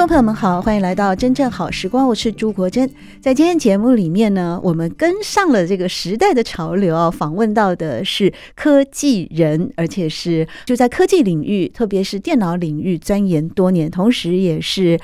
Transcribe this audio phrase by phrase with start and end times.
[0.00, 2.90] 众朋友们好，欢迎来到真正好时光，我是朱国珍。
[3.20, 14.98] 在今天节目里面呢，我们跟上了这个时代的潮流啊，访问到的是科技人，而且是就在科技领域，特别是电脑领域钻研多年，同时也是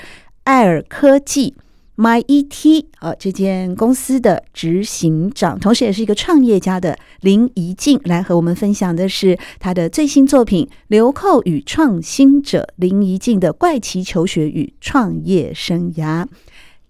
[0.45, 1.53] 爱尔科技。
[1.97, 16.23] MIET 啊，这间公司的执行长，同时也是一个创业家的林怡静，来和我们分享的是他的最新作品《流寇与创新者：林怡静的怪奇求学与创业生涯》。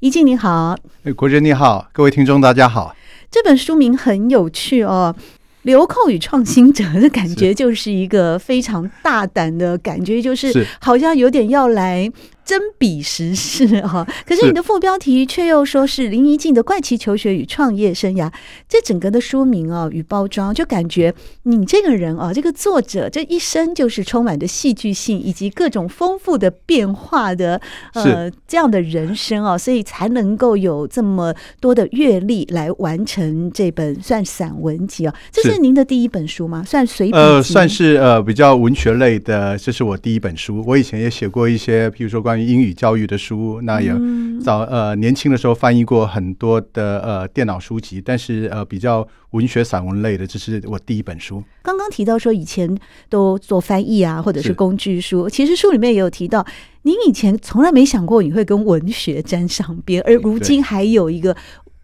[0.01, 2.93] 怡静你好，哎，国珍你好，各位听众大家好。
[3.31, 5.15] 这本书名很有趣哦，
[5.61, 12.11] 《流寇与创新者》的感觉就是一个非常大胆的感觉，就是好像有点要来。
[12.47, 18.31] 真比实事哈，可是你的副标题却又说是林怡静的怪奇求学与创业生涯，
[18.69, 27.59] 这整个的书名啊与包装，就感觉你这个人啊，这个作者这一生就是充满着戏剧性以及各种丰富的变化的
[27.93, 35.13] 呃这样的人生啊，所以才能够有这么多的阅历来完成这本算散文集啊。
[35.33, 36.63] 这是您的第一本书吗？
[36.65, 37.17] 算随笔？
[37.17, 40.63] 呃，算是呃比较文学类的，这是我第一本书。
[40.65, 42.47] 我以前也写过一些，譬如说关于。
[42.47, 43.93] 英语教育的书，那也
[44.41, 51.43] 早呃年轻的时候翻译过很多的呃电脑书籍，但是呃比较文学散文类的，这是我第一本书。
[51.61, 52.73] 刚刚提到说以前
[53.09, 56.45] 都做翻译啊，或者是工具书，其实书里面也有提到，
[56.83, 61.35] 您以前从来没想过你会跟文学沾上边，而如今还有一个。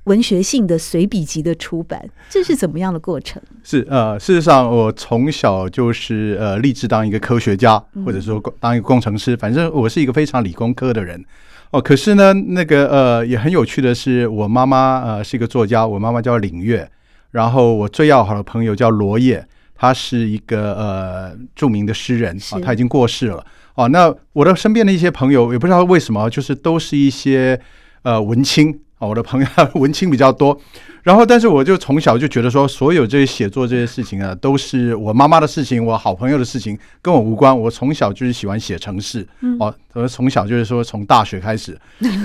[0.06, 3.42] 文学性的随笔集的出版，这是怎么样的过程？
[3.64, 9.38] 是呃，事实上，我从小就是呃立志当一个科学家，或者说当一个工程师。
[9.38, 11.24] 反正我是一个非常理工科的人
[11.72, 11.82] 哦。
[11.82, 16.90] 可是呢，那个呃也很有趣的是，我妈妈呃是一个作家，我妈妈叫领月，
[17.32, 23.88] 然后我最要好的朋友叫罗叶，他是一个呃著名的诗人啊，他已经过世了哦。
[23.88, 27.58] 那我的身边的一些朋友也不知道为什么，就是都是一些
[28.02, 28.78] 呃文青。
[29.06, 30.60] 我的朋友文青比较多，
[31.02, 37.58] 然后但是我就从小就觉得说，所有这些写作这些事情啊，都是我妈妈的事情，我好朋友的事情，跟我无关。
[37.58, 41.78] 我从小就是喜欢写城市，嗯，哦，我从小就是说从大学开始，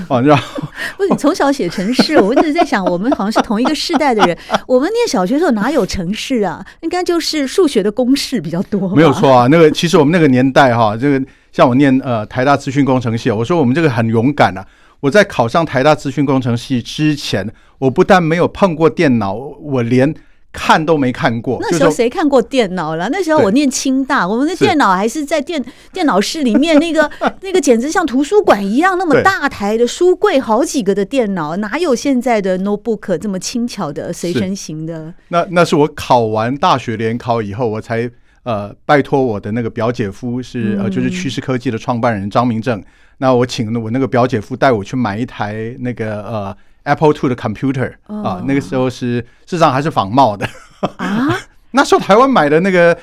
[0.09, 0.63] 哦，然后
[0.97, 4.37] 不是你从小写城市，我一直在想，我们好像是同一个世代的人。
[4.67, 6.65] 我们念小学的时候哪有城市啊？
[6.81, 8.95] 应该就是数学的公式比较多。
[8.95, 14.65] 没有错啊，那个其实我们那个年代哈，这个像我念呃台大资讯工程系，我说我们这个很勇敢啊。
[15.01, 20.13] 我在考上台大资讯工程系之前，我不但没有碰过电脑，我连
[20.51, 21.59] 看都没看过。
[21.61, 23.09] 那时候谁看过电脑了？
[23.11, 27.09] 那时候我念清大，我们的电脑还是在电电脑室里面，那个
[27.43, 35.15] 那个简直像图书馆一样，那么大台的书柜，好几个的电脑，哪有现在的 notebook 这么轻巧的随身型的？
[35.29, 38.11] 那那是我考完大学联考以后，我才
[38.43, 42.83] 呃拜托我的那个表姐夫是呃就是趋势科技的创办人张明正。
[43.19, 50.49] 那我请我那个表姐夫带我去买一台那个呃 Apple Two 的 computer 啊，那个时候是事实上还是仿冒的
[50.97, 51.37] 啊。
[51.73, 52.97] 那时候台湾买的那个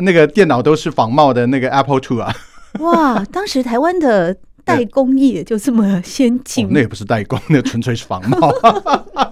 [0.00, 2.34] 那个电脑都是仿冒的那个 Apple Two 啊。
[2.80, 6.68] 哇，当时台湾的代工业就这么先进？
[6.70, 8.52] 那也不是代工，那纯粹是仿冒。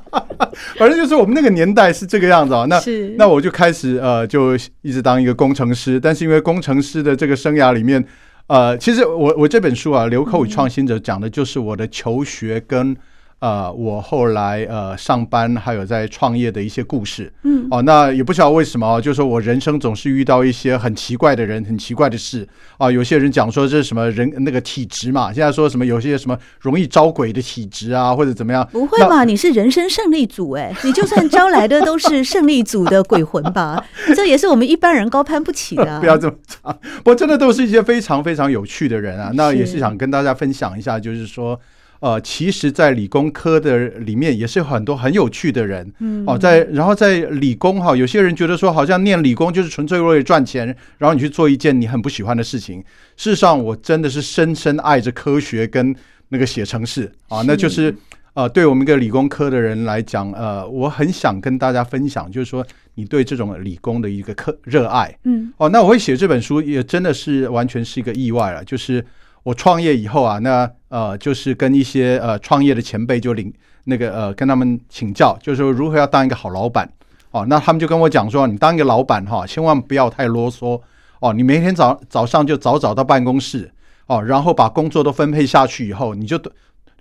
[0.78, 2.64] 反正就是我们那个年代是这个样子啊。
[2.66, 2.80] 那
[3.16, 8.06] 那我就开始呃，就一直当一个工程师，但是因为工程师的这个生涯里面。
[8.48, 12.94] 呃，其实我我这本书啊，《流寇与创新者》讲的就是我的求学跟。
[13.40, 22.44] 呃，我后来呃上班还有在创业的一些故事，嗯，哦，那也不晓得为什么，就是说我人生总是遇到一些很奇怪的人，很奇怪的事
[22.78, 22.90] 啊。
[22.90, 28.68] 有些人讲说这是什么人那个体质嘛，现在说什么有些什么容易招鬼的体质啊，或者怎么样？
[28.72, 29.22] 不会吧？
[29.22, 33.84] 你是人生胜利组哎，你就算招来的都是胜利组的鬼魂吧？
[34.16, 36.00] 这也是我们一般人高攀不起的啊。
[36.02, 39.30] 不要这么讲，不过真的都是一些非常非常有趣的人啊。
[39.34, 41.56] 那也是想跟大家分享一下，就是说。
[42.00, 50.66] 呃，其实，在理工科的里面也是有很多很有趣的人，嗯，哦，在然后在理工哈，有些人觉得说，好像念理工就是纯粹为了赚钱，
[50.98, 52.80] 然后你去做一件你很不喜欢的事情。
[53.16, 55.94] 事实上，我真的是深深爱着科学跟
[56.28, 57.92] 那个写程式啊，那就是
[58.34, 68.64] 呃，对我们一个理工科的人来讲，呃，我很想跟大家分享，就是说你对这种理工的一个课热爱，嗯，哦，那我会写这本书也真的是完全是一个意外了。
[68.64, 69.04] 就是
[69.48, 73.50] 我创业以后啊，那呃，就是跟一些呃创业的前辈就领
[73.84, 76.86] 那个呃跟他们请教，就是说如何要当一个好老板。
[77.30, 80.78] 哦，那他们就跟我讲说，你当一个老板哈，千万不要太啰嗦
[81.20, 83.72] 哦，你每天早早上就早早到办公室
[84.06, 86.38] 哦，然后把工作都分配下去以后，你就。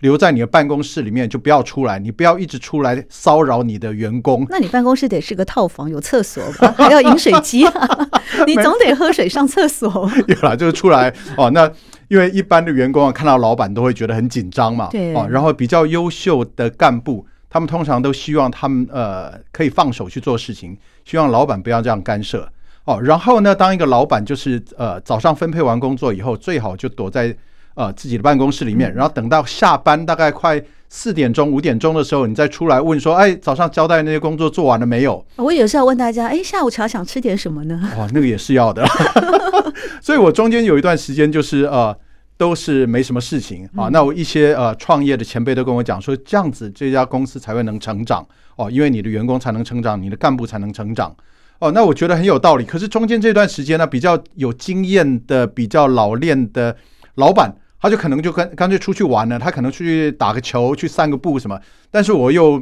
[0.01, 1.97] 留在你的办公室里面，就不要出来。
[1.97, 4.45] 你不要一直出来骚扰你的员工。
[4.47, 6.71] 那你办公室得是个套房，有厕所吧？
[6.77, 8.07] 还要饮水机啊！
[8.45, 10.07] 你总得喝水、上厕所。
[10.29, 11.49] 有啦，就是出来哦。
[11.49, 11.67] 那
[12.07, 14.87] 因为一般的员工啊，看到老板都会觉得很紧张嘛。
[14.91, 15.13] 对。
[15.15, 22.47] 哦，然后比较优秀的干部，他们通常都希望他们呃可以放手去做事情，希望老板不要这样干涉。
[22.85, 27.35] 哦，然后呢，当一个老板就是呃早上分配完工作以后，最好就躲在。
[27.77, 30.59] 呃，自己的办公室里面，然后等到下班大概快
[30.89, 38.83] 四点钟、五点钟的时候，你再出来问说：“哎，早上交代那些工作做完了没有？”我也是要问大家：“哎，下午茶想吃点什么呢？”哇，那个也是要的。
[40.01, 41.95] 所以我中间有一段时间就是呃，
[42.35, 43.89] 都是没什么事情啊。
[43.91, 51.15] 那我一些呃创业的前辈都跟我讲说，这样子这家公司才会能成长哦，因为你的员工才能成长，你的干部才能成长
[51.59, 51.71] 哦。
[51.71, 52.65] 那我觉得很有道理。
[52.65, 56.75] 可是中间这段时间呢，比较有经验的、比较老练的
[57.13, 57.53] 老板。
[57.79, 61.59] 他就可能就干干脆出去玩了，他可能出去打个球，去散个步什么。
[61.91, 62.61] 但是我又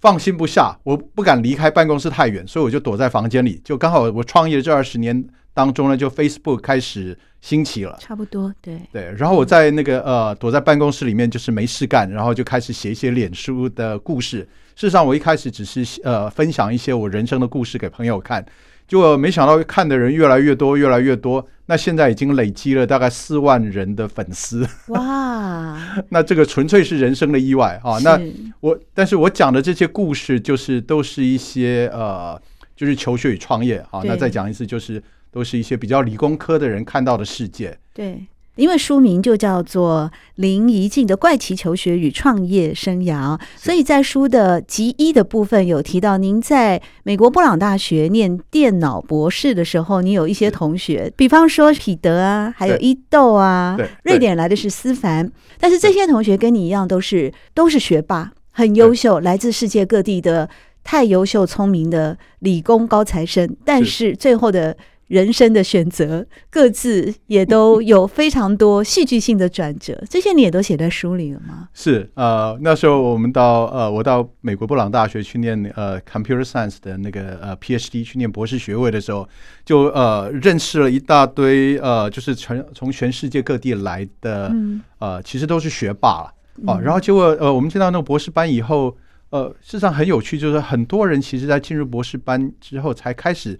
[0.00, 3.60] 放心不下，我不敢离开办公室太远，所以我就躲在房间里。
[3.64, 9.14] 就刚好我创业这二十年当中呢，就 Facebook 开始兴起了，差不多对对。
[9.16, 14.48] 然后我在那个呃躲在办公室里面，就是没事干，然后就开始写一些脸书的故事。
[14.76, 18.44] 事实上，我一开始只是呃分享一些我人生的故事给朋友看。
[18.86, 21.46] 结果没想到看的人越来越多，越来越多。
[21.66, 24.68] 那现在已经累积了大概四万人的粉丝。
[24.88, 25.78] 哇！
[26.10, 27.98] 那这个纯粹是人生的意外啊。
[28.00, 28.20] 那
[28.60, 32.40] 我，但是我讲的这些故事，就是都是一些呃，
[32.76, 34.02] 就是求学与创业啊。
[34.04, 37.78] 那再讲一次，就是都是一些比较理工科的人看到的世界。
[37.94, 38.18] 对。
[38.56, 60.48] 因为书名就叫做《林怡静的怪奇求学与创业生涯》，所以在书的集一的部分有提到，您在美国布朗大学念电脑博士的时候，你有一些同学，比方说彼得啊，还有伊豆啊，瑞典来的是思凡，但是这些同学跟你一样，都是都是学霸，很优秀，来自世界各地的
[60.84, 64.76] 太优秀聪明的理工高材生，但是最后的。
[65.14, 71.68] 人生的选择，各自也都有非常多戏剧性的转折，这些你也都写在书里了吗？
[71.72, 79.28] 是，呃，那时候我们到呃，我到美国布朗大学去念呃 Computer Science 的那个呃 PhD 去念博士学位的时候，
[79.64, 86.34] 就呃认识了一大堆呃，就是全从全世界各地来的，嗯、呃，其实都是学霸了
[86.66, 86.80] 啊、呃。
[86.80, 88.96] 然后结果呃，我们进到那个博士班以后，
[89.30, 93.56] 呃，事实上很有趣，就是很多人其实在进入博士班之后才开始。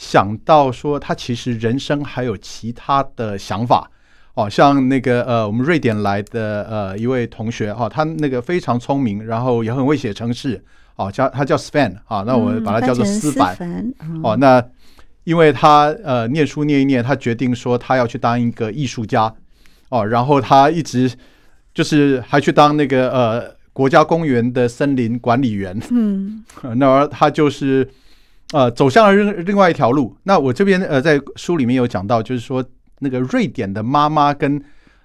[0.00, 3.90] 想到说他其实人生还有其他的想法。
[4.32, 10.64] 哦，像那个呃，我们瑞典来的呃一位同学哈，他那个非常聪明，然后也很会写程式。
[10.96, 13.92] 哦，叫他叫 Sven 啊，那我把他叫做斯凡
[14.22, 14.34] 哦。
[14.38, 14.64] 那
[15.24, 19.34] 因为他呃念书念一念，他决定说他要去当一个艺术家。
[19.90, 21.12] 哦，然后他一直
[21.74, 26.42] 就是还去当那个呃国家公园的森林管理员，嗯，
[26.76, 27.86] 那他就是。
[28.52, 30.16] 呃，走向了另另外一条路。
[30.24, 32.64] 那我这边呃，在书里面有讲到，就是说
[32.98, 34.60] 那个瑞典的妈妈跟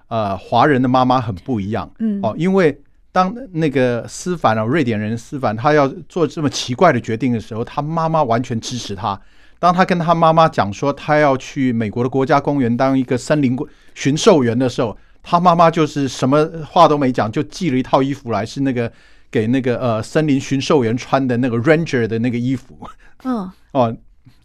[0.08, 1.90] 呃华人的妈妈很不一样。
[2.00, 9.20] 嗯，哦，因为当那个思凡啊，瑞典人思凡，他要做这么奇怪的决定的时候，他妈妈完全支持他。
[9.58, 13.58] 当他跟他妈妈讲说他要去美国的国家公园当一个森林
[13.94, 18.92] 巡狩员的时候，他妈妈就是什么话都没讲，就寄了一套衣服来，是那个
[19.36, 22.80] 给那个呃森林巡狩员穿的那个 Ranger 的那个衣服。
[23.26, 23.94] 嗯 哦，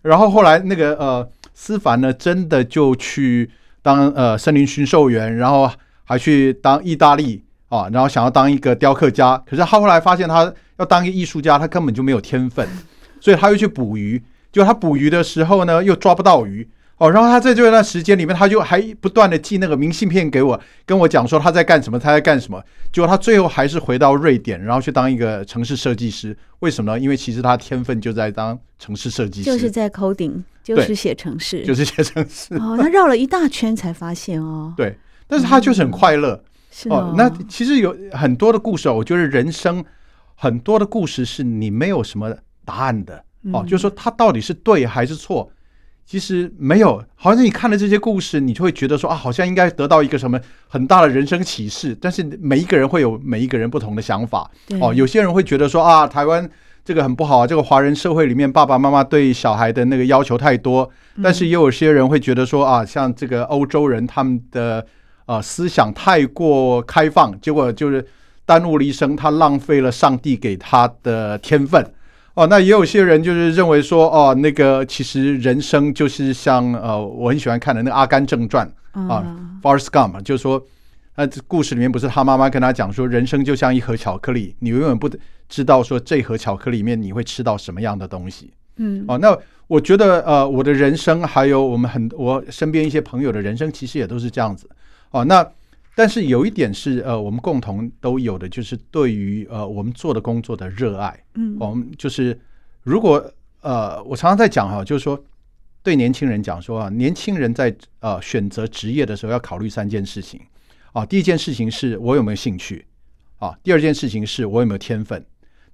[0.03, 3.49] 然后后来那个呃，思凡呢，真的就去
[3.83, 5.71] 当呃森林巡狩员，然后
[6.03, 9.41] 还去当意大利啊，然后想要当一个雕刻家。
[9.47, 12.67] 可是他后来发现，他要当一个艺术家，他根本就没有天分，
[13.21, 14.21] 所以他又去捕鱼。
[14.51, 16.69] 就他捕鱼的时候呢，又抓不到鱼。
[17.01, 22.63] 哦，然后他在这段时间里面，他就还不断的寄那个明信片给我，跟我讲说他在干什么，他在干什么。
[22.93, 26.37] 结果他最后还是回到瑞典，然后去当一个城市设计师。
[26.59, 27.01] 为什么呢？
[27.01, 32.55] 因为其实他天分就在当城市设计师，就是在 coding，就是写城市，就是写城市。
[32.57, 34.73] 哦，他绕了一大圈才发现哦。
[34.77, 34.95] 对，
[35.27, 36.35] 但是他就是很快乐。
[36.35, 37.15] 嗯、是哦，哦。
[37.17, 39.83] 那其实有很多的故事哦，我觉得人生
[40.35, 42.31] 很多的故事是你没有什么
[42.67, 43.17] 答案的。
[43.53, 45.51] 哦，嗯、就是说他到底是对还是错？
[46.11, 51.97] 其实没有，好像你看了这些故事，你就会觉得说啊，好像应该得到一个什么很大的人生启示。
[52.01, 54.51] 但是每一个人会有每一个人不同的想法
[54.81, 54.93] 哦。
[54.93, 56.51] 有些人会觉得说啊，台湾
[56.85, 60.91] 这个很不好啊，这个华人社会里面爸爸妈妈对小孩的那个要求太多。
[61.23, 64.85] 但是也有些人会觉得说啊，像这个欧洲人他们的
[65.27, 68.05] 呃思想太过开放，结果就是
[68.45, 71.89] 耽误了一生，他浪费了上帝给他的天分。
[72.35, 78.67] 哦，那也有些人就是认为说，哦，那个其实人生就是像呃，我很喜欢看的那个《阿甘正传》
[79.09, 79.25] 啊，
[79.63, 80.63] 《Forrest Gump》，就是说，
[81.17, 85.11] 那这故事里面不是他妈妈跟他讲说，人生就像一盒巧克力，你永远不
[85.49, 88.53] 知道说这盒巧克力里面你会吃到什么样的东西。
[88.77, 94.69] 嗯，哦，那我觉得呃，我的人生还有我们很我身边一些朋友的人生，其实也都是这样子。
[95.11, 95.47] 哦，那。
[96.01, 101.23] 但是有一点是呃，我们共同都有的，就是对于呃我们做的工作的热爱。
[101.35, 102.41] 嗯，我们就是
[102.83, 103.23] 如果
[103.61, 105.23] 呃，我常常在讲哈，就是说
[105.83, 110.41] 对年轻人讲说啊，年轻人在呃选择职业的时候要考虑三件事情
[110.95, 111.05] 啊。
[111.05, 112.87] 第一件事情是我有没有兴趣
[113.37, 115.23] 啊，第二件事情是我有没有天分，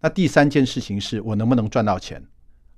[0.00, 2.20] 那第三件事情是我能不能赚到钱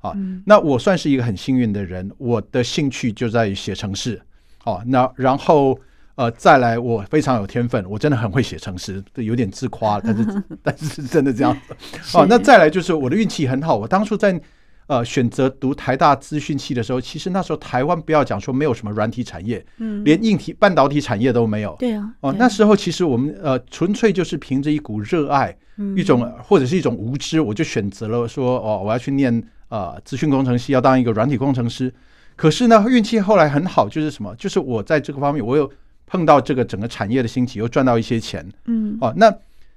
[0.00, 0.12] 啊。
[0.44, 4.20] 那我算是一个很幸运的人，我的兴趣就在于写程式。
[4.64, 5.80] 哦，那然后。
[6.18, 12.18] 呃，再来，我非常有天分，我真的很会写程式，有点自夸，但是 但是是真的这样子。
[12.18, 14.40] 哦，那再来就是我的运气很好，我当初在
[14.88, 21.76] 呃选择读台大资讯系的时候，其实那时候台湾不要讲说没有什么软体产业，嗯，连硬体半导体产业都没有。
[21.78, 22.12] 对啊。
[22.18, 25.56] 哦，那时候其实我们呃纯粹就是凭着一股热爱，
[25.94, 31.94] 一种或者是一种无知，我就选择了说哦，我要去念呃资讯工程系，要当一个软体工程师。
[32.34, 34.34] 可是呢，运气后来很好，就是什么？
[34.34, 35.70] 就是我在这个方面我有。
[36.08, 39.32] 碰到这个整个产业的兴起，又赚到一些钱，嗯，哦，那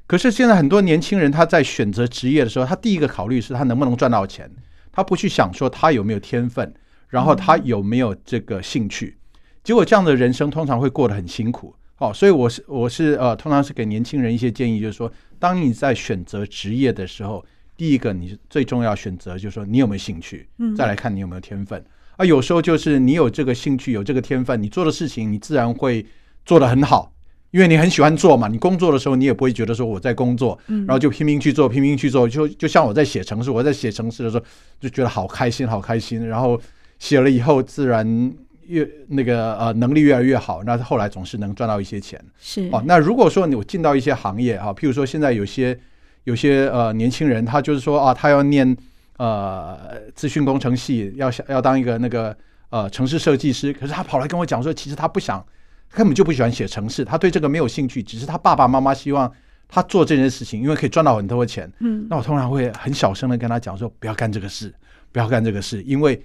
[0.07, 4.49] 可是现在很多年轻人他在选择职业的时候，他第一个考虑是他能不能赚到钱，
[4.91, 6.73] 他不去想说他有没有天分，
[7.09, 9.15] 然后他有没有这个兴趣，
[9.63, 17.45] 结果这样的人生通常会过得很辛苦，哦，所以我是我是呃，通常是给年轻人一些建议，就是说，当你在选择职业的时候，
[17.77, 21.81] 第一个你最重要选择就是说你有没有兴趣，嗯，再来看你有没有天分，
[22.17, 26.05] 啊，有时候就是你有这个兴趣，有这个天分，你做的事情你自然会。
[26.45, 27.11] 做得很好，
[27.51, 28.47] 因为你很喜欢做嘛。
[28.47, 32.27] 你工作的时候，你也不会觉得说我在工作，然后就拼命去做，拼命去做。
[32.27, 34.43] 就就像我在写城市，我在写城市的时候
[34.79, 36.27] 就觉得好开心，好开心。
[36.27, 36.59] 然后
[36.99, 38.33] 写了以后，自然
[38.67, 40.63] 越那个呃能力越来越好。
[40.63, 42.19] 那后来总是能赚到一些钱。
[42.39, 42.81] 是哦。
[42.85, 45.77] 那如果说你进到一些行业啊，譬如说现在有些
[46.23, 48.75] 有些呃年轻人，他就是说啊，他要念
[49.17, 49.77] 呃
[50.15, 52.35] 资讯工程系，要想要当一个那个
[52.69, 55.45] 呃城市设计师，可是他跑来跟我讲说，其实他不想。
[55.91, 59.31] 根本就不喜欢写程式，他对这个没有兴趣，只是他爸爸妈妈希望
[59.67, 61.71] 他做这件事情，因为可以赚到很多钱。
[61.79, 64.73] 嗯，那我通常会很小声的跟他讲说，不要干这个事，
[65.11, 66.21] 不要干这个事，因为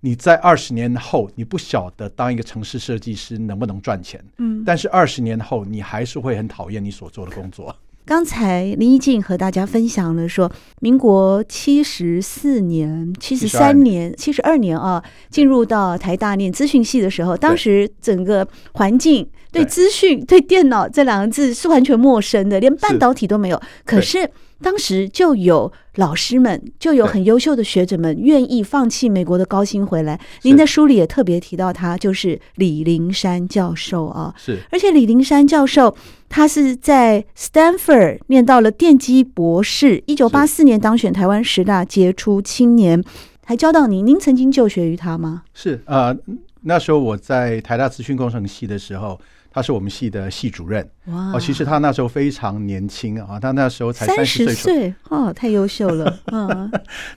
[0.00, 4.24] 你在二十年后，你不晓得当一个城市设计师能不能赚钱。
[4.38, 7.76] 嗯，但是二十年后，你还是会很讨厌你所做的工作。
[8.06, 23.60] 刚才林一静和大家分享了说，民国七十四年、七十三年、七十二年啊，进入到台大念资讯系的时候，当时整个环境对资讯、对电脑这两个字是完全陌生的，连半导体都没有。
[23.84, 24.28] 可是
[24.62, 30.20] 当时就有老师们，就有很优秀的学者们愿意放弃美国的高薪回来。
[30.42, 34.34] 您的书里也特别提到他，就是李灵山教授啊。
[34.36, 35.96] 是，而且李灵山教授。
[36.32, 43.02] 他是在 Stanford 念到了电机博士，一九八四年当选台湾十大杰出青年，
[43.44, 44.06] 还教到您。
[44.06, 45.42] 您曾经就学于他吗？
[45.52, 46.16] 是，呃，
[46.60, 49.20] 那时候我在台大资讯工程系的时候，
[49.50, 50.88] 他是我们系的系主任。
[51.06, 56.18] 哇，哦，其实他那时候非常年轻啊，他那时候才三十岁，哦，太优秀了。
[56.32, 56.70] 嗯，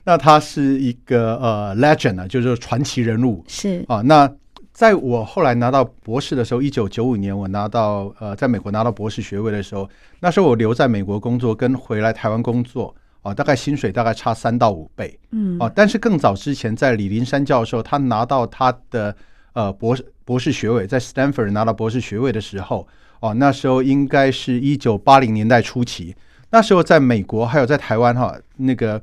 [0.04, 3.44] 那他是一个呃 legend 啊，就是传奇人物。
[3.48, 4.30] 是啊，那。
[4.74, 9.88] 在我后来拿到博士的时候，一九九五年我拿到呃，在美国拿到博士学位的时候，
[10.20, 19.16] 那时候我留在美国工作，跟回来台湾工作啊，大概薪水大概差三到五倍，嗯，啊，但是更早之前，在李林山教授他拿到他的
[19.53, 22.88] 呃博士博士学位，在 Stanford 拿到博士学位的时候，
[23.19, 26.15] 哦，那时候应该是一九八零年代初期，
[26.51, 29.01] 那时候在美国还有在台湾哈，那个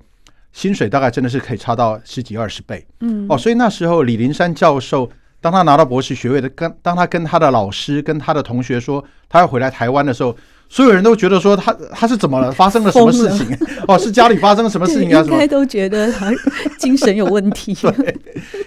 [0.52, 5.10] 薪水大概真的是可以差到十几二十倍，嗯，哦，所以那时候李林山教授。
[5.42, 10.36] 当他拿到博士学位的，跟当他跟他的老师、跟他的同学说他要回来台湾的时候，
[10.72, 12.50] 所有人都觉得说他他是怎么了？
[12.52, 13.58] 发生了什么事情？
[13.88, 15.20] 哦，是家里发生了什么事情啊？
[15.26, 16.30] 应该都觉得他
[16.78, 17.74] 精神有问题。
[17.96, 18.16] 对，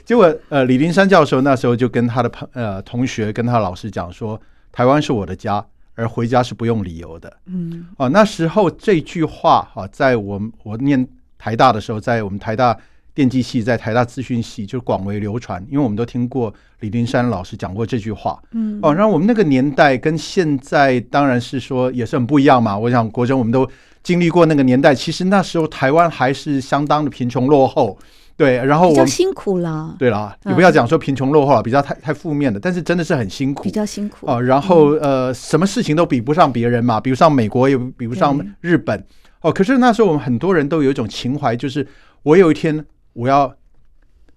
[0.05, 4.39] 结果呃，李林山教授那时候就跟他的朋呃同学跟他老师讲说，
[4.71, 7.31] 台湾是我的家，而回家是不用理由的。
[7.45, 11.07] 嗯，哦，那时候这句话哈，在我我念
[11.37, 12.77] 台大的时候，在我们台大。
[13.15, 18.41] 电机系，在台大资讯系就广为流传，因为我们都听过李林山老师讲过这句话。
[18.53, 22.75] 嗯，哦，然后我们那个年代跟现在当然是说也是很不一样嘛。
[22.75, 23.69] 我想国珍我们都
[24.01, 27.97] 经历过那个年代，其实那时候台湾还是相当的贫穷落后。
[28.35, 29.95] 对，然后我比较辛苦了。
[29.99, 34.41] 对了，你不要讲说贫穷落后了，比较太太负面的，但是真的是很辛苦，比较辛苦哦。
[34.41, 39.05] 然后呃，什么事情都比不上别人嘛，比不上美国，也比不上日本。
[39.41, 41.87] 哦，可是那时候我们很多人都有一种情怀，就是
[42.23, 42.83] 我有一天。
[43.13, 43.55] 我要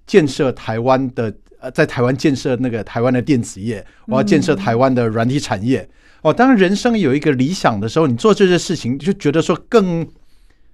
[0.07, 5.81] 建设台湾的呃，在台湾建设那个台湾的电子业，我要建设台湾的软体产业。
[5.81, 5.91] 嗯、
[6.23, 10.07] 哦，当人生有一个理想的时候，你做这些事情就觉得说更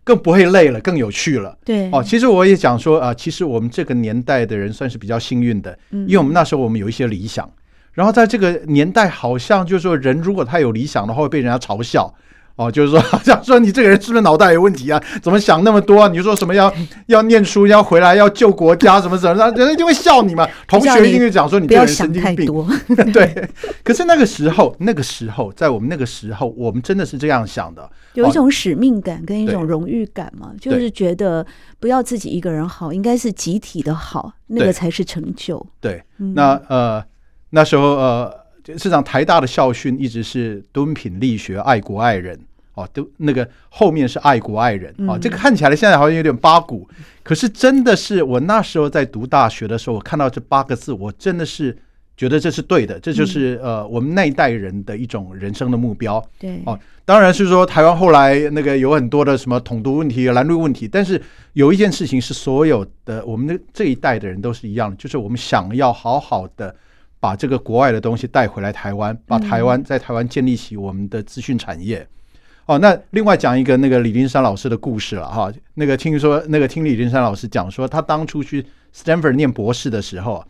[0.05, 1.57] 更不会累了，更有趣了。
[1.65, 7.49] 对，哦，其实我也讲说啊、呃，其实我们这个年代的人算是比较幸运的，因为我们那时候我们有一些理想，
[7.93, 12.13] 然后在这个年代，好像就是说人如果他有理想的话，会被人家嘲笑。
[12.57, 15.03] 哦，就是说， 好像说你这个人是不是脑袋有问题啊？
[15.23, 16.03] 怎么想那么多？
[16.03, 16.73] 啊你说什么要
[17.07, 20.47] 要念书，要回来，要救国家，什么什么，人家就会笑你嘛。
[20.69, 22.47] 同学一定会讲说你这个人神经病。
[23.13, 23.49] 对，
[23.83, 31.45] 可是那个时候，那个时候，在我们那个时候，我们真的是这样想的，有一种使命感跟一种荣誉感嘛，就是觉得
[31.81, 35.65] 不要自己一个人好，应该是集体的好，那个才是成就。
[35.81, 36.03] 对，
[36.35, 37.03] 那呃，
[37.51, 38.42] 那时候呃。
[38.79, 42.39] 市长台大的校训一直是敦品力学爱国爱人。
[42.75, 44.91] 哦，都那个后面是爱国爱人。
[45.07, 46.89] 啊，这个看起来现在好像有点八股，
[47.23, 51.77] 可是真的是我那时候在读大学的时候，我看到这八个字，我真的是
[52.17, 56.27] 觉得这是对的，这就是呃我们那一代人的一种人生的目标。
[56.39, 56.63] 对。
[56.65, 61.21] 哦，当然是说台湾后来那个有很多的什么统独问题、蓝绿问题，但是
[61.53, 66.75] 有一件事情是所有的我们的这一代的人都是一样的，就是我们想要好好的。
[67.23, 72.01] 把这个国外的东西带回来台湾，把台湾在台湾建立起我们的资讯产业。
[72.01, 75.49] 嗯、哦，那另外讲一个那个李林山老师的故事了哈。
[75.75, 80.45] 那个听说那个听李林山老师讲说，他当初去 Stanford 念博士的时候，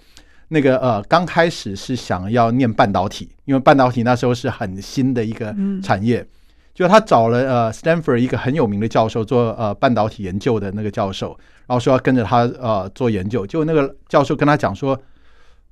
[0.48, 6.20] 那个呃刚开始是想要念半导体，因为半导体那时候是很新的一个产业。
[6.20, 6.28] 嗯、
[6.72, 13.46] 就他找了呃 Stanford 一个很有名的教授做呃半导体研究的那个教授，然后说要跟着他呃做研究。
[13.46, 14.98] 结果那个教授跟他讲说。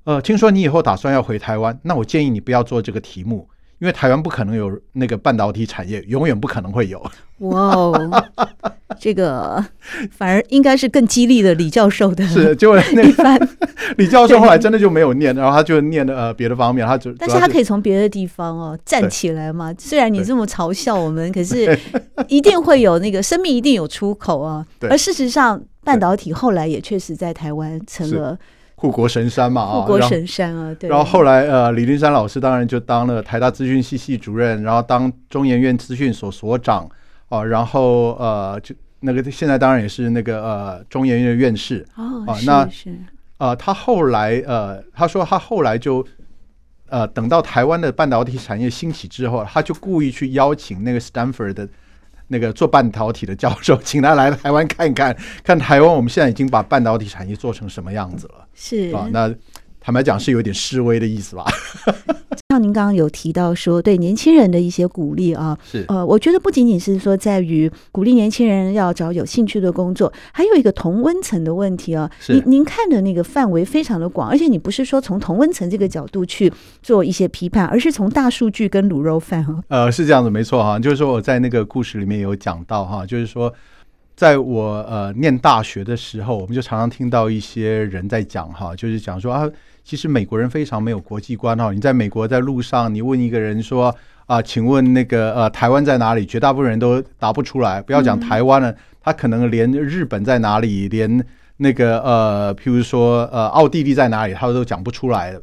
[0.03, 6.99] 呃，听说你以后打算要回台湾，那我建议你不要做这个题目，因为台湾不可能有那个半导体产业，永远不可能会有。
[7.39, 8.23] 哇哦，
[8.99, 9.63] 这个
[10.11, 12.25] 反而应该是更激励的李教授的。
[12.27, 13.47] 是，就那个
[13.97, 17.13] 李教授后来真的就没有念，然后他就念的呃别的方面，他就。
[17.13, 19.71] 但是他可以从别的地方哦站起来嘛。
[19.77, 21.77] 虽然你这么嘲笑我们，可是
[22.27, 24.65] 一定会有那个生命一定有出口啊。
[24.81, 28.37] 而事实上，半导体后来也确实在台湾成了。
[28.81, 30.89] 护国神山嘛，啊，护国神山啊，对。
[30.89, 36.89] 然后后来，呃，李林山老师当然就当了台大资讯系系主任，然后当中研院资讯所所长，
[37.29, 41.85] 啊，然后呃，就那个现在当然也是那个呃中研院院士。
[41.95, 42.97] 哦，啊，那是
[43.37, 46.03] 呃，他后来呃，他说他后来就
[46.89, 51.69] 呃，等到台湾的半导体产业兴起之后，他就故意去邀请那个 Stanford 的。
[52.31, 58.47] 那个做半导体的教授，请他来台湾看一看，看台湾我们现在已经把半导体产业做成什么样子了。
[58.55, 59.29] 是啊，那
[59.81, 61.43] 坦白讲是有点示威的意思吧。
[62.49, 72.11] 像您刚刚有提到说对年轻人的一些鼓励啊，是呃，我觉得不仅仅是说在于鼓励年轻人要找有兴趣的工作，还有一个同温层的问题啊。
[72.19, 76.51] 是您您看的那个范围非常的广，而且你不是说从同温层这个角度去
[76.83, 79.63] 做一些批判，而是从大数据跟卤肉饭啊。
[79.69, 83.53] 呃，是这样子，没错哈，就是说我在那个故事里面有讲到哈，就是说
[84.17, 89.49] 在我呃念大学的时候，我们就常常听到一些人在讲哈，就是讲说啊。
[89.83, 93.93] 其实美国人非常没有国际观哈，你在美国在路上，你问一个人说
[94.27, 96.25] 啊，请问那个呃台湾在哪里？
[96.25, 97.81] 绝大部分人都答不出来。
[97.81, 101.25] 不要讲台湾了，他可能连日本在哪里，连
[101.57, 105.41] 那个呃，譬如说呃奥地利在哪里，他都讲不出来的。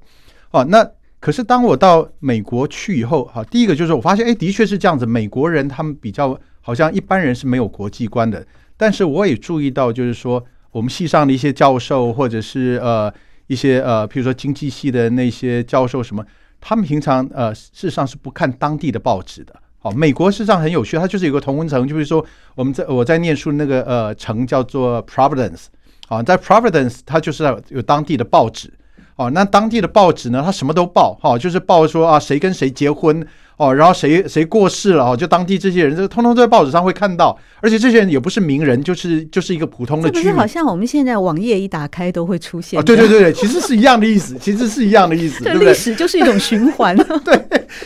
[0.52, 0.88] 哦，那
[1.20, 5.04] 可是当我到美国去以后，哈，第一个就是我发现，哎，的确是这样子。
[5.04, 8.46] 美国人他们比较好像一般人是没有国际观的，
[8.76, 13.12] 但是我也注意到，就是说我们系上的一些教授或者是呃。
[13.48, 16.24] 一些呃，譬如说经济系的那些教授什么，
[16.60, 19.52] 他们平常呃，事实上是不看当地的报纸的。
[19.80, 25.66] 好，美国事实上很有趣，它就是有个同温层，就是说我们在我在念书那个呃城叫做 Providence，
[26.08, 28.72] 啊，在 Providence 它就是有当地的报纸。
[29.16, 33.26] 哦，那当地的报纸呢，它什么都报，哈，就是报说啊谁跟谁结婚。
[33.58, 40.34] 哦，然后谁谁过世了哦，就当地这些人，这通通在报纸上会看到，而且这些人也不是名人，就是就是一个普通的居民。
[40.34, 42.78] 好像我们现在网页一打开都会出现。
[42.78, 45.42] 哦，对对对对，其实是一样的意思，其实是一样的意思。
[45.42, 45.68] 对不对？
[45.68, 46.96] 历史就是一种循环。
[47.24, 47.36] 对，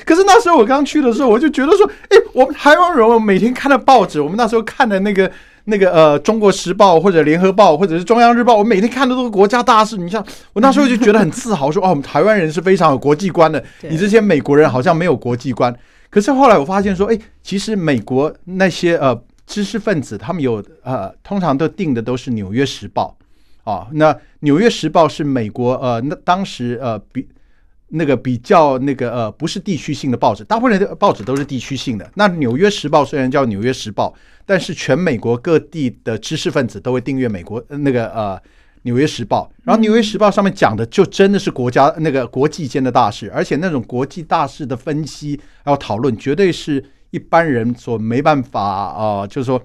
[0.05, 5.31] 可是那时候我刚去的时候，我就觉得说，哎，我们台湾人我每天看的报纸，我们那时候看的那个
[5.65, 9.97] 那个呃《中国时报》或者《联合报》或者是《中央日报》，我每天看的都是国家大事。
[9.97, 13.63] 你像我那时候就觉得很自豪说，哦，我们台湾人是非常有国际观的。
[13.83, 15.75] 你这些美国人好像没有国际观。
[16.11, 23.17] 可是后来我发现说，哎，其实美国那些呃知识分子，他们有呃通常都订的都是《纽约时报》
[23.71, 23.87] 啊。
[23.93, 27.27] 那《纽约时报》是美国呃那当时呃比。
[27.95, 32.11] 那个比较那个呃，不是地区性的报纸，大部分的报纸都是地区性的。
[32.15, 34.15] 那《纽约时报》虽然叫《纽约时报》，
[34.47, 38.35] 但是全美国各地的知识分子都会订阅美国那个呃
[38.85, 39.53] 《纽约时报》。
[39.65, 49.63] 然后《纽约时报》上面讲的就真的是国家那个国际间的大事，而且那种国际大事的分析还有讨论，绝对是一般人所没办法啊、呃，就是说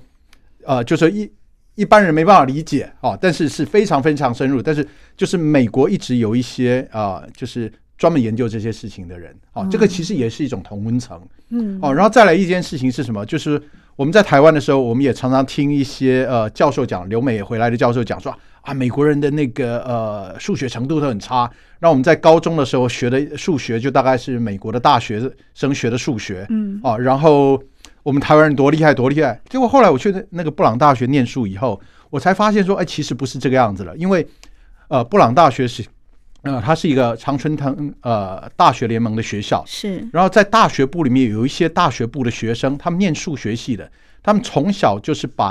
[0.65, 1.31] 呃，就是说一
[1.75, 4.61] 一般人没办法理解啊、呃，但是是非常非常深入。
[4.61, 4.85] 但是
[5.15, 7.71] 就是美国一直有一些啊、呃，就是。
[7.97, 13.25] 专门研究这些事情的人，哦，这个其实也是一种同温层，嗯，哦，然后再来一件事情是什么？
[13.25, 13.59] 就是
[13.95, 18.31] 我们在台湾的时候，我们也常常听一些呃教授讲，留美回来的教授讲说
[18.61, 25.19] 啊，美国人的那个呃数学程度都很差，那我们在高中的时候学的数学就大概是美国的大学
[25.55, 27.59] 生学的数学，嗯，哦，然后
[28.03, 31.81] 我们台湾人多厉害多厉害，结果后来我去那个布朗大学念书以后，
[32.11, 34.27] 我才发现说，哎，其实不是这个样子了，因为
[34.89, 35.83] 呃，布朗大学是。
[36.47, 40.07] 呃，它是一个常春藤呃大学联盟的学校，是。
[40.13, 43.89] 然后在大学部里面有一些大学部的学生，他们念数学系的，
[44.23, 45.47] 他们从小就是把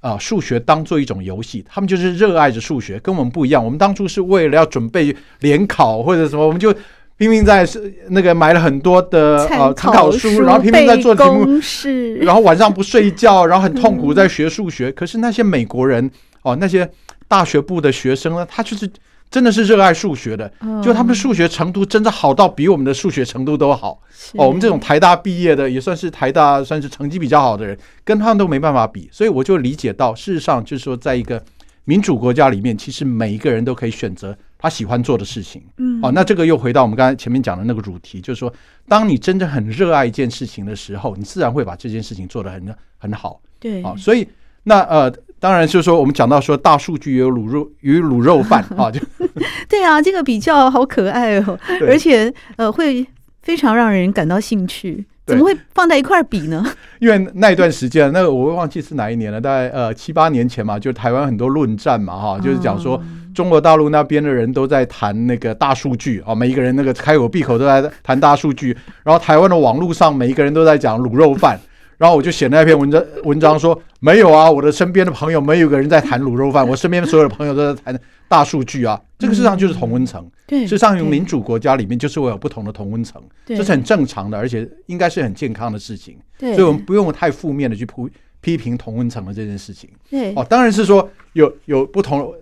[0.00, 3.64] 啊、呃、数学当做一种游戏，他们就是热爱着数学，跟我们不一样。
[3.64, 6.74] 我们当初是为了要准备联考或者什么，我们就
[7.16, 7.66] 拼命在
[8.10, 11.46] 那个买了很多的呃参考书，然后拼命在做题目，
[12.24, 14.90] 然后晚上不睡觉，然后很痛苦在学数学。
[14.92, 16.10] 可是那些美国人
[16.42, 16.88] 哦，那些
[17.26, 18.90] 大学部的学生呢，他就是。
[19.30, 20.50] 真的是热爱数学的，
[20.82, 24.00] 就他们数学程度真的好到比我们的数学程度都好
[24.34, 24.46] 哦。
[24.46, 29.06] 我们这种台大毕业的，也算是台大算是成绩比较好的人，跟他们都没办法比。
[29.12, 31.42] 所以我就理解到，事实上就是说，在一个
[31.84, 35.62] 民主国家里面，其实每一个人都可以选择他喜欢做的事情。
[35.76, 38.50] 嗯，哦，那这个又回到我们刚才前面讲的那个主题，就是说，
[38.88, 43.38] 当你真的很热爱一件事情的时候，你自然会把这件事情做得很很好。
[43.60, 44.26] 对，哦，所以
[44.62, 45.12] 那呃。
[45.40, 49.00] 当然，就是说我们讲到说大数据有卤肉 与卤肉饭 啊，就
[49.68, 53.06] 对啊，这个比较好可爱哦，而且呃会
[53.42, 55.04] 非常让人感到兴趣。
[55.26, 56.64] 怎么会放在一块儿比呢？
[57.00, 62.98] 因为那一段时间，那个我忘记是哪一年了，大概呃七八年前嘛，就台湾很多论战嘛，哈，就是讲说
[63.34, 68.74] 中国大陆那边的人都在谈那个大数据啊，每一个人那个开口闭口都在谈大数据，
[69.04, 71.58] 然后台湾的网络上每一个人都在讲卤肉饭。
[71.98, 80.24] 然后我就写那篇文章，文章说没有啊，我的身边的朋友没有一个人在谈卤肉饭，我身边所有的朋友都在谈大数据啊，这个事实上就是同温层。
[80.46, 86.16] 对，事实上，用民主国家里面就是会有不同的同温层，这是很正常的，而且应该是很健康的事情。
[86.38, 87.92] 对，所以我们不用太负面的去批
[88.40, 89.90] 批评同温层的这件事情。
[90.08, 92.32] 对，哦，当然是说有有不同，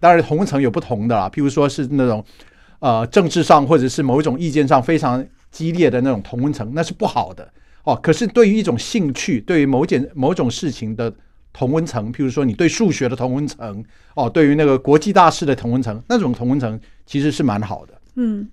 [0.00, 2.24] 当然同温层有不同的啦，譬如说是那种
[2.78, 7.46] 呃政治上或者是某一种意见上非常激烈的那种同温层，那是不好的。
[7.84, 11.12] 哦，可是对于一种兴趣，对于某件某种事情的
[11.52, 17.94] 同温层，譬如说你对数学的同温层，哦，对于那个国际大事的同温层，那种同温层其实是蛮好的。
[18.14, 18.48] 嗯，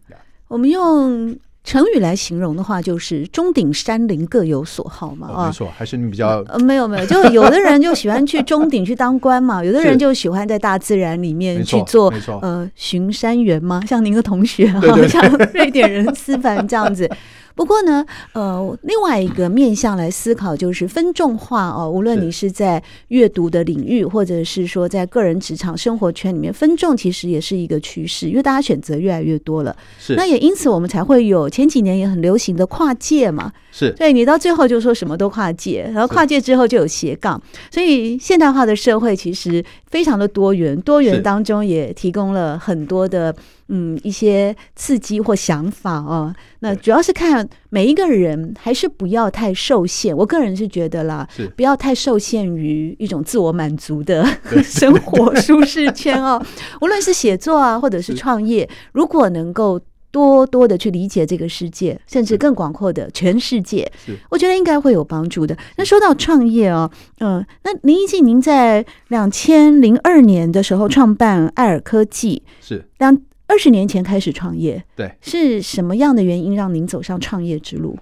[0.47, 5.27] 我们用成语来形容的话，就是“钟鼎山林各有所好”嘛。
[5.27, 12.11] 啊、哦，没错，还是你比较呃，没有没有，就有的人就喜欢去钟鼎去当官嘛，有的人就喜欢在大自然里面去做，
[12.41, 15.21] 呃，巡山员嘛，像您的同学哈，像
[15.53, 17.07] 瑞典人 思凡这样子。
[17.55, 21.89] 不过呢，呃，另外一个面向来思考就是分众化哦。
[21.89, 29.75] 无论你是在阅读的领域，或者是说在个人职场生活圈里面，分众其实也是一个趋势，因为大家选择越来越多了。
[29.99, 33.51] 是，那也因此我们才会有前几年也很流行的跨界嘛。
[33.71, 43.35] 是，对，你到最后就说什么都跨界，然后跨界之后就有斜杠，所以现代化的社会其实非常的多元，多元当中也提供了很多的。
[43.71, 50.17] 嗯，一些刺激或想法哦，那主要是看每一个人，还是不要太受限。
[50.17, 54.25] 我个人是觉得啦，不要太受限于一种自我满足的
[54.63, 56.43] 生活舒适圈哦。
[56.81, 59.79] 无论是写作啊，或者是创业，如果能够
[60.11, 63.91] 多多的去理解这个世界，甚至更广阔的全世界，
[64.29, 65.57] 我觉得应该会有帮助的。
[65.77, 73.17] 那说到创业哦，嗯，那林一静，您在两千零二年的时候创办爱尔科技，是两。
[73.51, 77.97] 二十年前开始创业，对，是什么样的原因让您走上创业之路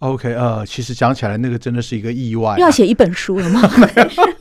[0.00, 2.58] ？OK，呃，其实讲起来，那个真的是一个意外啊。
[2.58, 3.62] 要写一本书了吗？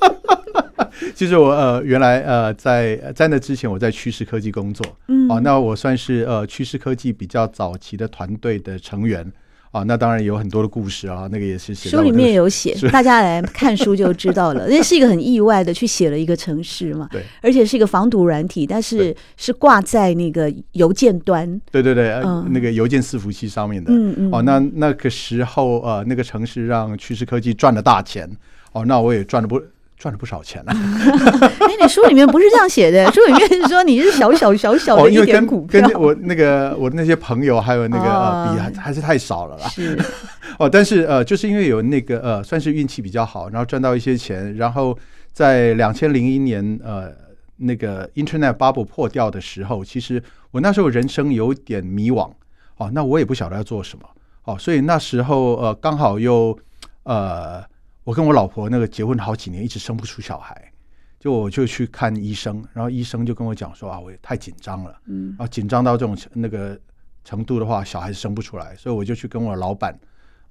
[1.15, 9.31] 其实我呃，原来呃，在在那之前，我在趋势科技工作，嗯，哦，那我算是呃趋势科技比较早期的团队的成员。
[9.69, 14.65] 啊，那当然有很多的故事啊，那个也是写、书里面有 写，大家来看书就知道了。
[14.71, 28.27] 那是一个很意外的去写了一个城市嘛，对，而且是一个防毒软体，但是是挂在那个邮件端，对对对，嗯、那个邮件伺服器上面的，嗯嗯，哦，那那个时候呃，那个城市让趋势科技赚了大钱，
[28.71, 29.61] 哦，那我也赚了不。
[29.97, 30.71] 赚了不少钱了。
[31.59, 35.81] 哎，你书里面不是这样写的， 书里面是说你是小小小小的一点股票。
[35.81, 39.67] 跟我那个我的那些朋友还有那个比还还是太少了啦。
[39.67, 39.97] 是
[40.59, 44.97] 哦，但是呃，就是因为有那个呃，算是运气比较好，然后赚到一些钱，然后
[45.33, 47.11] 在两千零一年呃
[47.57, 52.29] 那个 Internet Bubble 破掉的时候，其实我那时候人生有点迷惘
[52.77, 54.05] 哦，那我也不晓得要做什么
[54.43, 56.55] 哦，所以那时候呃刚好又
[57.01, 57.63] 呃。
[58.07, 60.71] 我跟我老婆那个结婚好几年，一直生不出小孩，
[61.19, 66.79] 就我就去看医生，然后医生就跟我讲说啊，我也太紧张了，嗯，啊紧张到这种那个
[67.25, 69.93] 程度的话，小孩子生不出来，所以我就去跟我老板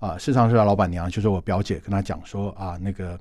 [0.01, 3.19] 啊，市场上的老板娘，就是我表姐，跟她讲说啊，那个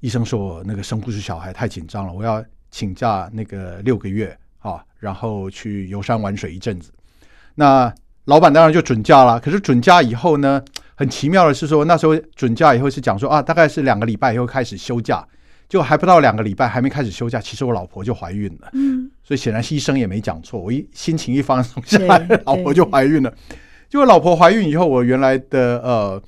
[0.00, 6.92] 医生说我那个生不出小孩太紧张了，我要请假那个六个月啊，然后去游山玩水一阵子。
[7.54, 7.90] 那
[8.26, 10.62] 老板当然就准假了，可是准假以后呢？
[10.94, 15.26] 很奇妙的是说，那时候准假以后是讲说啊，大概是两个礼拜以后开始休假，
[15.68, 18.68] 就还不到两个礼拜，还没开始休假，其实我老婆就怀孕了。
[18.74, 20.60] 嗯，所以显然医生也没讲错。
[20.60, 23.32] 我一心情一放松下来，老婆就怀孕了。
[23.88, 26.22] 结果 老婆怀孕以后，我原来的呃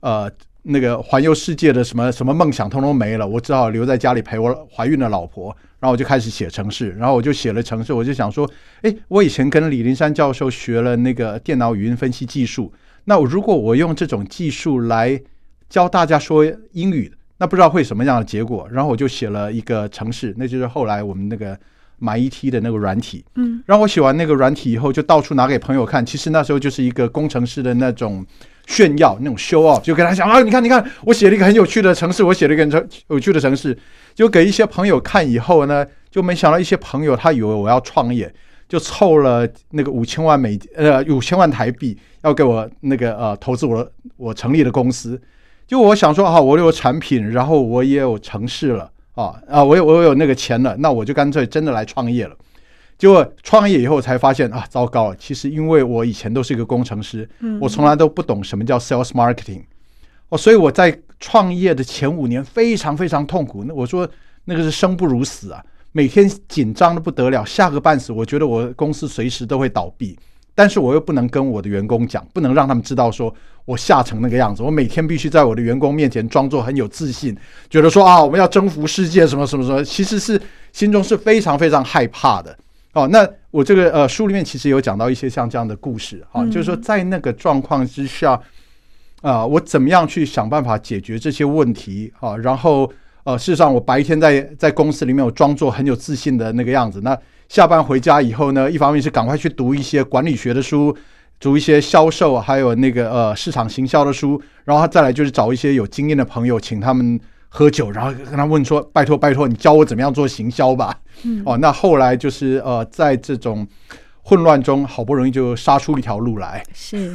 [0.00, 0.30] 呃
[0.62, 5.56] 那个环游世界的什么什么梦想通通没了，我只好留在家里陪我怀孕的老婆。
[5.80, 8.50] 然后我就开始写程式，然后我就写了程式，我就想说，
[8.82, 12.72] 哎，我以前跟李林山教授学了那个电脑语音分析技术。
[13.08, 15.18] 那我如果我用这种技术来
[15.70, 18.68] 教大家说英语，那不知道会什么样的结果。
[18.70, 21.58] 然后我就写了一个程式，那就是后来我们那个
[22.02, 23.24] MyET 的那个软体。
[23.36, 26.04] 嗯，然后我写完那个软体以后，就到处拿给朋友看。
[26.04, 28.22] 其实那时候就是一个工程师的那种
[28.66, 33.74] 炫耀，那种 show off，就跟他讲啊，你看，你看，我写了一个很有趣的城市，我写了一个很有趣的城市，
[34.14, 38.30] 就给一些朋友看以后呢，就没想到一些朋友他以为我要创业。
[38.68, 45.20] 就凑了那个五千万美呃五千万台币，要给我那个呃投资我我成立的公司。
[45.66, 52.36] 就我想说哈，我有产品，然后我也有城市了啊啊，我有我有那个钱了，那我就干脆真的来创业了。
[52.96, 55.16] 结果创业以后才发现啊，糟糕了！
[55.16, 57.28] 其实因为我以前都是一个工程师，
[57.60, 59.62] 我从来都不懂什么叫 sales marketing
[60.30, 63.62] 哦，所以我在创业的前五年非常非常痛苦。
[63.64, 64.08] 那我说
[64.46, 65.64] 那个是生不如死啊。
[65.92, 68.12] 每天紧张的不得了，吓个半死。
[68.12, 70.16] 我觉得我公司随时都会倒闭，
[70.54, 74.62] 但是我又不能跟我的员工讲，不能让他们知道说我吓成那个样子。
[74.62, 77.36] 我每天必须在我的员工面前装作很有自信，
[77.70, 79.82] 觉得说啊，我们要征服世界，什么什么什么。
[79.82, 80.40] 其实是
[80.72, 82.56] 心中是非常非常害怕的。
[82.92, 88.38] 哦，那我这个呃书里面其实有讲到一些像这样的故事啊，就是说在那个状况之下
[89.22, 92.92] 啊，我怎么样去想办法解决这些问题啊，然后。
[93.28, 97.02] 呃，事实上，我白天在在公司里面，我装作很有自信的那个样子。
[97.02, 97.14] 那
[97.46, 100.96] 下班回家以后呢，一方面是赶快去读一些管理学的书，
[101.38, 113.66] 读一些销售，还有那个呃市场行销的书，然后再来就是找一些有经验的朋友，请他们喝酒，然后跟他问说：“拜托拜托，你教我怎么样做行销吧。”嗯，哦，那后来就是呃，在这种
[114.22, 116.64] 混乱中，好不容易就杀出一条路来。
[116.72, 117.14] 是。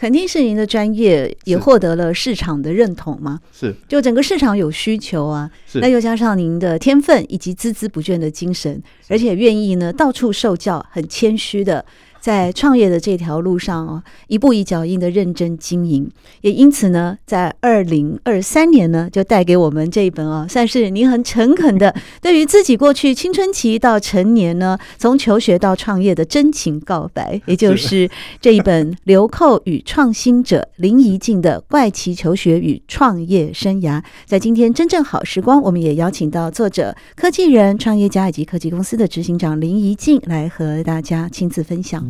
[0.00, 3.38] 肯定是您的专业也获得了市场的认同嘛？
[3.52, 11.84] 是，就整个市场有需求啊，是，那又加上您的天分以及孜孜不倦的精神，而且愿意呢到处受教，很谦虚的。
[12.20, 16.08] 在创业的这条路上哦，一步一脚印的认真经营，
[16.42, 28.08] 也因此呢，在二零二三年呢，就带给我们这一本哦，算是您很诚恳的 对于自己过去青春期到成年呢，从求学到创业的真情告白， 也就是
[28.40, 34.00] 这一本《流寇与创新者林怡静的怪奇求学与创业生涯》。
[34.26, 42.09] 在今天真正好时光，我们也邀请到作者、科技人、创业家以及科技公司的执行长林怡静来和大家亲自分享。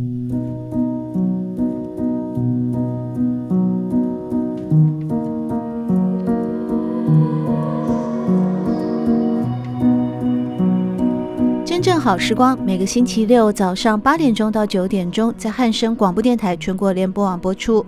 [11.65, 17.85] 真正好时光，每个星期六早上八点钟到九点钟，在汉声广播电台全国联播网播出。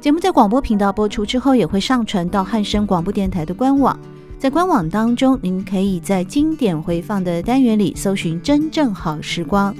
[0.00, 3.98] 节目在广播频道播出之后，也会上传到汉声广播电台的官网。
[4.38, 9.74] 在官网当中，您可以在经典回放的单元里搜寻“真正好时光”。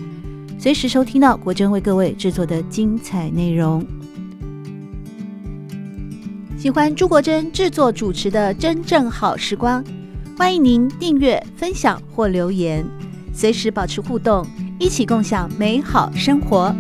[0.62, 3.84] 随时收听到国珍为各位制作的精彩内容。
[6.56, 9.84] 喜欢朱国珍制作主持的《真正好时光》，
[10.38, 12.86] 欢迎您订阅、分享或留言，
[13.34, 14.46] 随时保持互动，
[14.78, 16.72] 一起共享美好生活。